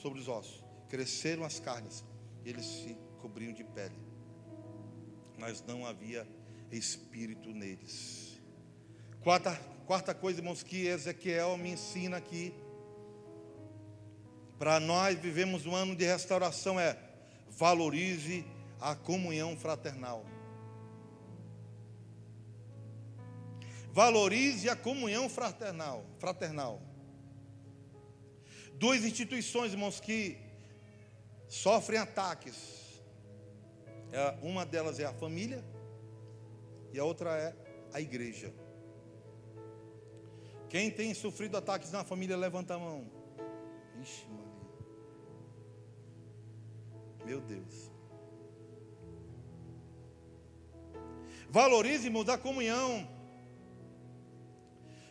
[0.00, 2.04] sobre os ossos, cresceram as carnes,
[2.44, 4.11] e eles se cobriam de pele
[5.42, 6.24] mas não havia
[6.70, 8.40] espírito neles.
[9.24, 12.54] Quarta, quarta coisa, irmãos, que Ezequiel me ensina aqui,
[14.56, 16.96] para nós vivemos um ano de restauração, é
[17.50, 18.44] valorize
[18.80, 20.24] a comunhão fraternal.
[23.90, 26.80] Valorize a comunhão fraternal, fraternal.
[28.74, 30.38] Duas instituições, irmãos, que
[31.48, 32.71] sofrem ataques
[34.42, 35.64] uma delas é a família
[36.92, 37.54] e a outra é
[37.92, 38.52] a igreja.
[40.68, 43.06] Quem tem sofrido ataques na família, levanta a mão.
[44.00, 44.52] Ixi, Maria.
[47.24, 47.90] Meu Deus.
[51.48, 53.06] Valorize, irmãos, a comunhão.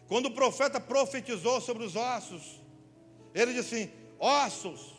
[0.08, 2.62] Quando o profeta profetizou sobre os ossos,
[3.34, 4.94] ele disse assim: ossos,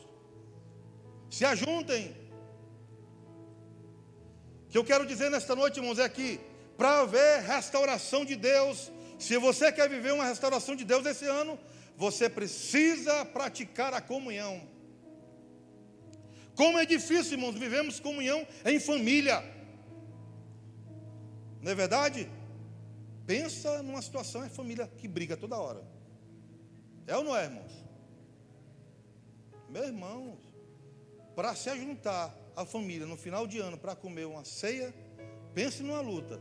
[1.29, 2.22] se ajuntem
[4.73, 6.41] que eu quero dizer nesta noite, irmãos, é que
[6.79, 11.59] para haver restauração de Deus, se você quer viver uma restauração de Deus esse ano,
[11.95, 14.67] você precisa praticar a comunhão.
[16.57, 19.45] Como é difícil, irmãos, vivemos comunhão em família.
[21.61, 22.31] Não é verdade?
[23.27, 25.85] Pensa numa situação, é família que briga toda hora.
[27.07, 27.73] É ou não é, irmãos?
[29.69, 30.39] Meus irmãos,
[31.37, 34.95] para se juntar a família no final de ano para comer uma ceia,
[35.55, 36.41] pense numa luta.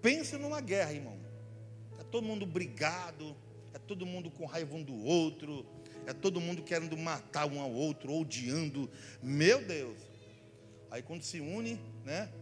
[0.00, 1.18] Pense numa guerra, irmão.
[1.98, 3.36] É todo mundo brigado,
[3.74, 5.66] é todo mundo com raiva um do outro,
[6.06, 8.90] é todo mundo querendo matar um ao outro, odiando.
[9.22, 9.98] Meu Deus.
[10.90, 12.32] Aí quando se une, né?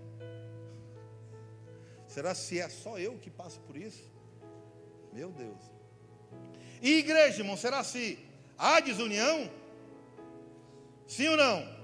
[2.07, 4.03] Será se é só eu que passo por isso?
[5.13, 5.61] Meu Deus.
[6.81, 8.19] E igreja, irmão, será se
[8.57, 9.51] há desunião?
[11.09, 11.79] Sim ou não?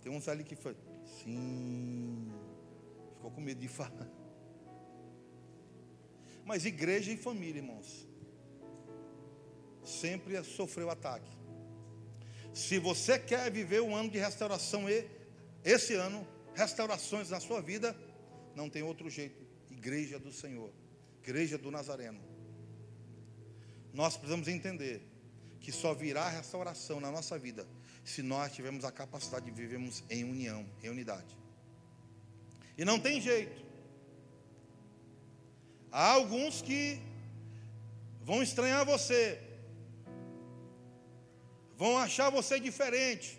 [0.00, 2.32] Tem uns ali que foi, sim,
[3.16, 4.08] ficou com medo de falar.
[6.44, 8.08] Mas igreja e família, irmãos,
[9.84, 11.30] sempre sofreu ataque.
[12.54, 14.84] Se você quer viver um ano de restauração,
[15.64, 17.96] esse ano, restaurações na sua vida,
[18.54, 19.44] não tem outro jeito.
[19.70, 20.72] Igreja do Senhor,
[21.22, 22.20] igreja do Nazareno.
[23.92, 25.09] Nós precisamos entender
[25.60, 27.66] que só virá restauração na nossa vida
[28.04, 31.38] se nós tivermos a capacidade de vivermos em união, em unidade.
[32.76, 33.62] E não tem jeito.
[35.92, 37.00] Há alguns que
[38.22, 39.40] vão estranhar você,
[41.76, 43.38] vão achar você diferente.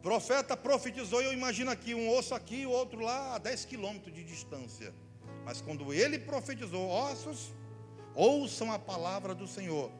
[0.00, 4.24] Profeta profetizou, eu imagino aqui, um osso aqui, o outro lá a 10 quilômetros de
[4.24, 4.92] distância.
[5.44, 7.52] Mas quando ele profetizou, ossos,
[8.14, 9.90] ouçam a palavra do Senhor.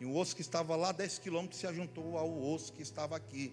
[0.00, 3.52] E o osso que estava lá 10 quilômetros se ajuntou ao osso que estava aqui.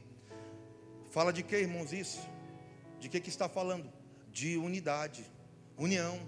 [1.09, 2.19] Fala de que, irmãos, isso?
[2.99, 3.91] De que, que está falando?
[4.31, 5.29] De unidade,
[5.77, 6.19] união.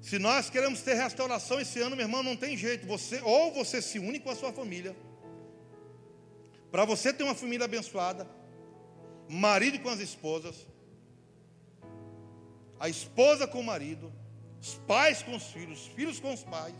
[0.00, 2.86] Se nós queremos ter restauração esse ano, meu irmão, não tem jeito.
[2.86, 4.96] Você ou você se une com a sua família,
[6.70, 8.28] para você ter uma família abençoada,
[9.28, 10.66] marido com as esposas,
[12.78, 14.12] a esposa com o marido,
[14.60, 16.74] os pais com os filhos, os filhos com os pais,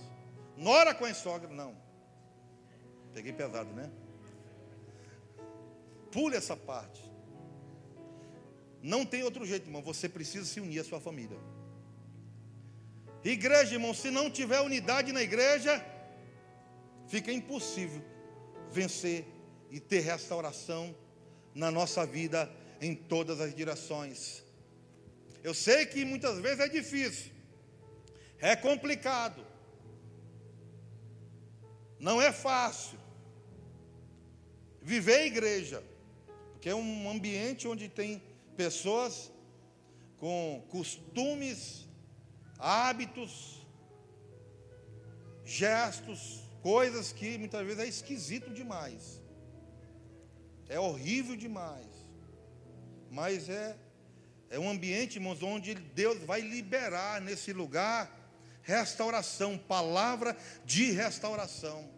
[0.57, 1.77] nora com a sogra, não.
[3.15, 3.91] Peguei pesado, né?
[6.11, 7.03] Pule essa parte.
[8.83, 9.83] Não tem outro jeito, irmão.
[9.83, 11.39] Você precisa se unir à sua família.
[13.25, 15.85] Igreja, irmão, se não tiver unidade na igreja,
[17.09, 18.03] fica impossível
[18.71, 19.27] vencer
[19.71, 20.95] e ter restauração
[21.55, 22.51] na nossa vida
[22.81, 24.45] em todas as direções.
[25.43, 27.33] Eu sei que muitas vezes é difícil,
[28.41, 29.45] é complicado,
[31.99, 32.99] não é fácil
[34.81, 35.83] viver a igreja,
[36.53, 38.23] porque é um ambiente onde tem
[38.57, 39.31] pessoas
[40.19, 41.87] com costumes,
[42.59, 43.67] hábitos,
[45.45, 49.23] gestos, coisas que muitas vezes é esquisito demais.
[50.69, 51.87] É horrível demais.
[53.11, 53.77] Mas é,
[54.51, 58.18] é um ambiente, irmãos, onde Deus vai liberar nesse lugar
[58.69, 61.89] restauração, palavra de restauração.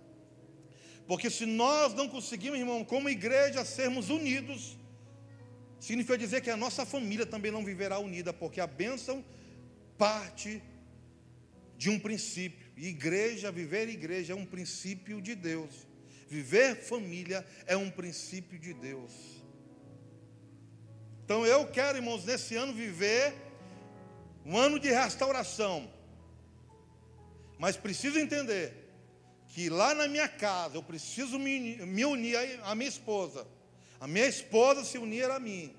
[1.04, 4.78] Porque se nós não conseguimos, irmão, como igreja, sermos unidos,
[5.80, 9.24] significa dizer que a nossa família também não viverá unida, porque a bênção
[9.98, 10.62] parte
[11.76, 12.70] de um princípio.
[12.76, 15.88] igreja, viver igreja é um princípio de Deus.
[16.28, 19.12] Viver família é um princípio de Deus.
[21.24, 23.34] Então eu quero, irmãos, nesse ano viver
[24.46, 25.99] um ano de restauração.
[27.60, 28.72] Mas preciso entender
[29.48, 33.46] que lá na minha casa eu preciso me, me unir à minha esposa.
[34.00, 35.76] A minha esposa se unir a mim.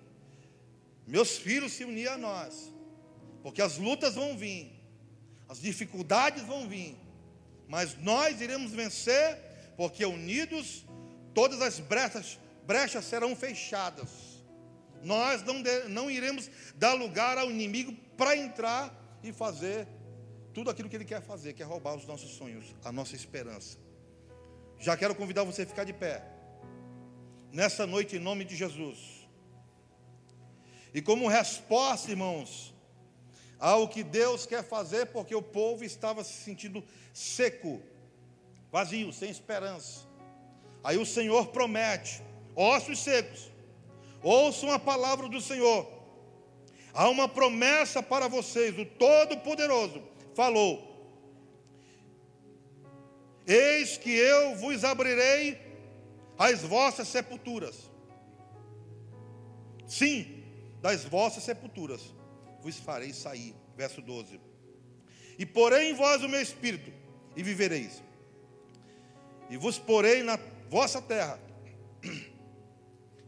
[1.07, 2.71] Meus filhos se unir a nós.
[3.41, 4.71] Porque as lutas vão vir.
[5.49, 6.95] As dificuldades vão vir.
[7.67, 9.39] Mas nós iremos vencer
[9.75, 10.85] porque unidos
[11.33, 14.09] todas as brechas, brechas serão fechadas.
[15.01, 19.87] Nós não, de, não iremos dar lugar ao inimigo para entrar e fazer
[20.53, 23.77] tudo aquilo que ele quer fazer, que é roubar os nossos sonhos, a nossa esperança.
[24.77, 26.23] Já quero convidar você a ficar de pé.
[27.51, 29.27] Nessa noite, em nome de Jesus.
[30.93, 32.73] E como resposta, irmãos,
[33.59, 36.83] ao que Deus quer fazer, porque o povo estava se sentindo
[37.13, 37.81] seco,
[38.71, 40.01] vazio, sem esperança.
[40.83, 42.21] Aí o Senhor promete:
[42.55, 43.51] ossos secos,
[44.21, 45.87] ouçam a palavra do Senhor.
[46.93, 50.87] Há uma promessa para vocês, o Todo-Poderoso falou:
[53.45, 55.59] Eis que eu vos abrirei
[56.37, 57.89] as vossas sepulturas.
[59.87, 60.43] Sim,
[60.81, 62.01] das vossas sepulturas
[62.61, 63.55] vos farei sair.
[63.75, 64.39] Verso 12.
[65.37, 66.91] E porei em vós o meu espírito,
[67.35, 68.01] e vivereis
[69.51, 71.37] e vos porei na vossa terra,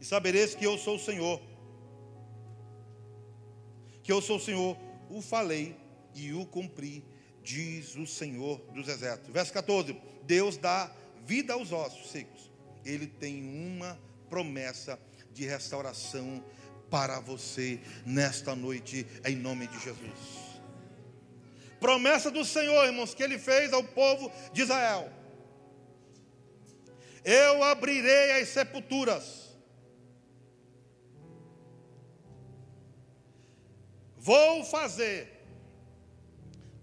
[0.00, 1.38] e sabereis que eu sou o Senhor,
[4.02, 4.74] que eu sou o Senhor,
[5.10, 5.76] o falei
[6.14, 7.04] e o cumpri,
[7.42, 9.32] diz o Senhor dos exércitos.
[9.32, 10.90] Verso 14: Deus dá
[11.26, 12.50] vida aos ossos secos,
[12.84, 13.98] Ele tem uma
[14.28, 14.98] promessa
[15.32, 16.44] de restauração
[16.90, 20.54] para você nesta noite, em nome de Jesus.
[21.80, 25.12] Promessa do Senhor, irmãos, que Ele fez ao povo de Israel
[27.24, 29.44] eu abrirei as sepulturas.
[34.16, 35.33] Vou fazer,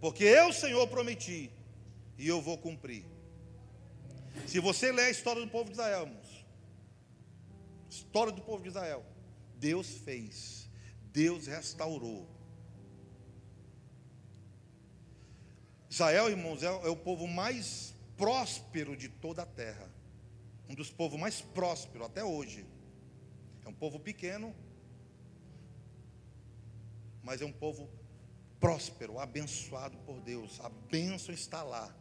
[0.01, 1.49] porque eu, Senhor, prometi,
[2.17, 3.05] e eu vou cumprir.
[4.45, 6.41] Se você ler a história do povo de Israel, irmãos,
[7.91, 9.05] História do povo de Israel.
[9.57, 10.69] Deus fez,
[11.11, 12.25] Deus restaurou.
[15.89, 19.91] Israel, irmãos, é, é o povo mais próspero de toda a terra.
[20.69, 22.65] Um dos povos mais prósperos até hoje.
[23.65, 24.55] É um povo pequeno,
[27.21, 27.89] mas é um povo
[28.61, 30.59] próspero, abençoado por Deus.
[30.61, 31.93] A bênção está lá.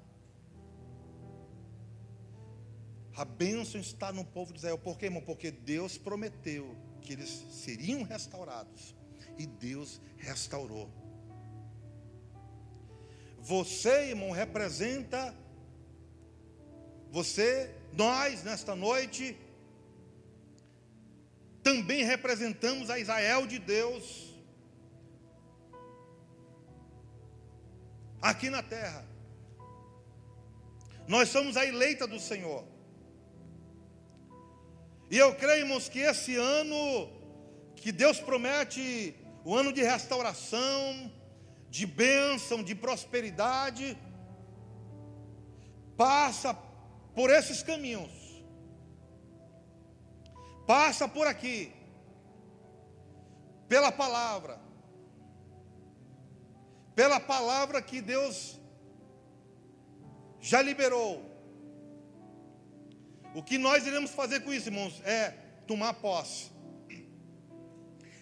[3.16, 4.78] A bênção está no povo de Israel.
[4.78, 5.22] Por quê, irmão?
[5.22, 8.94] Porque Deus prometeu que eles seriam restaurados.
[9.38, 10.88] E Deus restaurou.
[13.40, 15.34] Você, irmão, representa
[17.11, 19.36] você, nós, nesta noite,
[21.62, 24.30] também representamos a Israel de Deus
[28.21, 29.05] aqui na terra.
[31.09, 32.64] Nós somos a eleita do Senhor.
[35.11, 37.11] E eu creio, irmãos, que esse ano
[37.75, 41.11] que Deus promete, o ano de restauração,
[41.68, 43.99] de bênção, de prosperidade,
[45.97, 46.55] passa
[47.14, 48.11] por esses caminhos.
[50.66, 51.73] Passa por aqui.
[53.66, 54.70] Pela palavra.
[57.01, 58.61] Pela palavra que Deus
[60.38, 61.24] já liberou.
[63.34, 65.30] O que nós iremos fazer com isso, irmãos, é
[65.66, 66.51] tomar posse,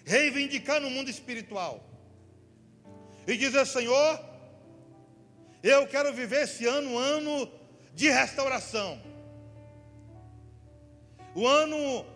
[0.04, 1.82] reivindicar no mundo espiritual
[3.26, 4.24] e dizer: Senhor,
[5.60, 7.50] eu quero viver esse ano, um ano
[7.94, 9.02] de restauração,
[11.34, 12.06] o ano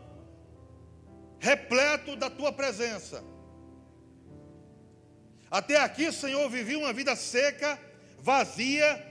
[1.40, 3.32] repleto da tua presença.
[5.53, 7.78] Até aqui, Senhor, vivi uma vida seca,
[8.20, 9.07] vazia,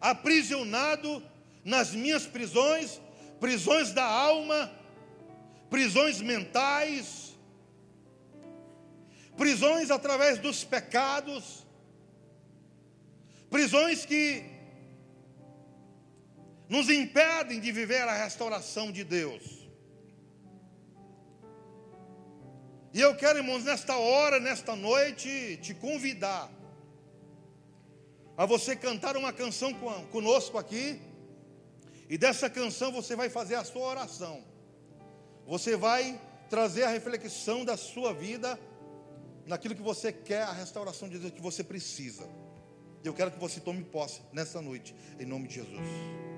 [0.00, 1.22] aprisionado
[1.64, 3.00] nas minhas prisões,
[3.38, 4.72] prisões da alma,
[5.70, 7.32] prisões mentais,
[9.36, 11.64] prisões através dos pecados,
[13.48, 14.42] prisões que
[16.68, 19.53] nos impedem de viver a restauração de Deus.
[22.94, 26.48] E eu quero, irmãos, nesta hora, nesta noite, te convidar
[28.36, 29.74] a você cantar uma canção
[30.12, 31.00] conosco aqui.
[32.08, 34.44] E dessa canção você vai fazer a sua oração.
[35.44, 38.56] Você vai trazer a reflexão da sua vida
[39.44, 42.28] naquilo que você quer, a restauração de Deus que você precisa.
[43.02, 46.33] Eu quero que você tome posse nessa noite, em nome de Jesus.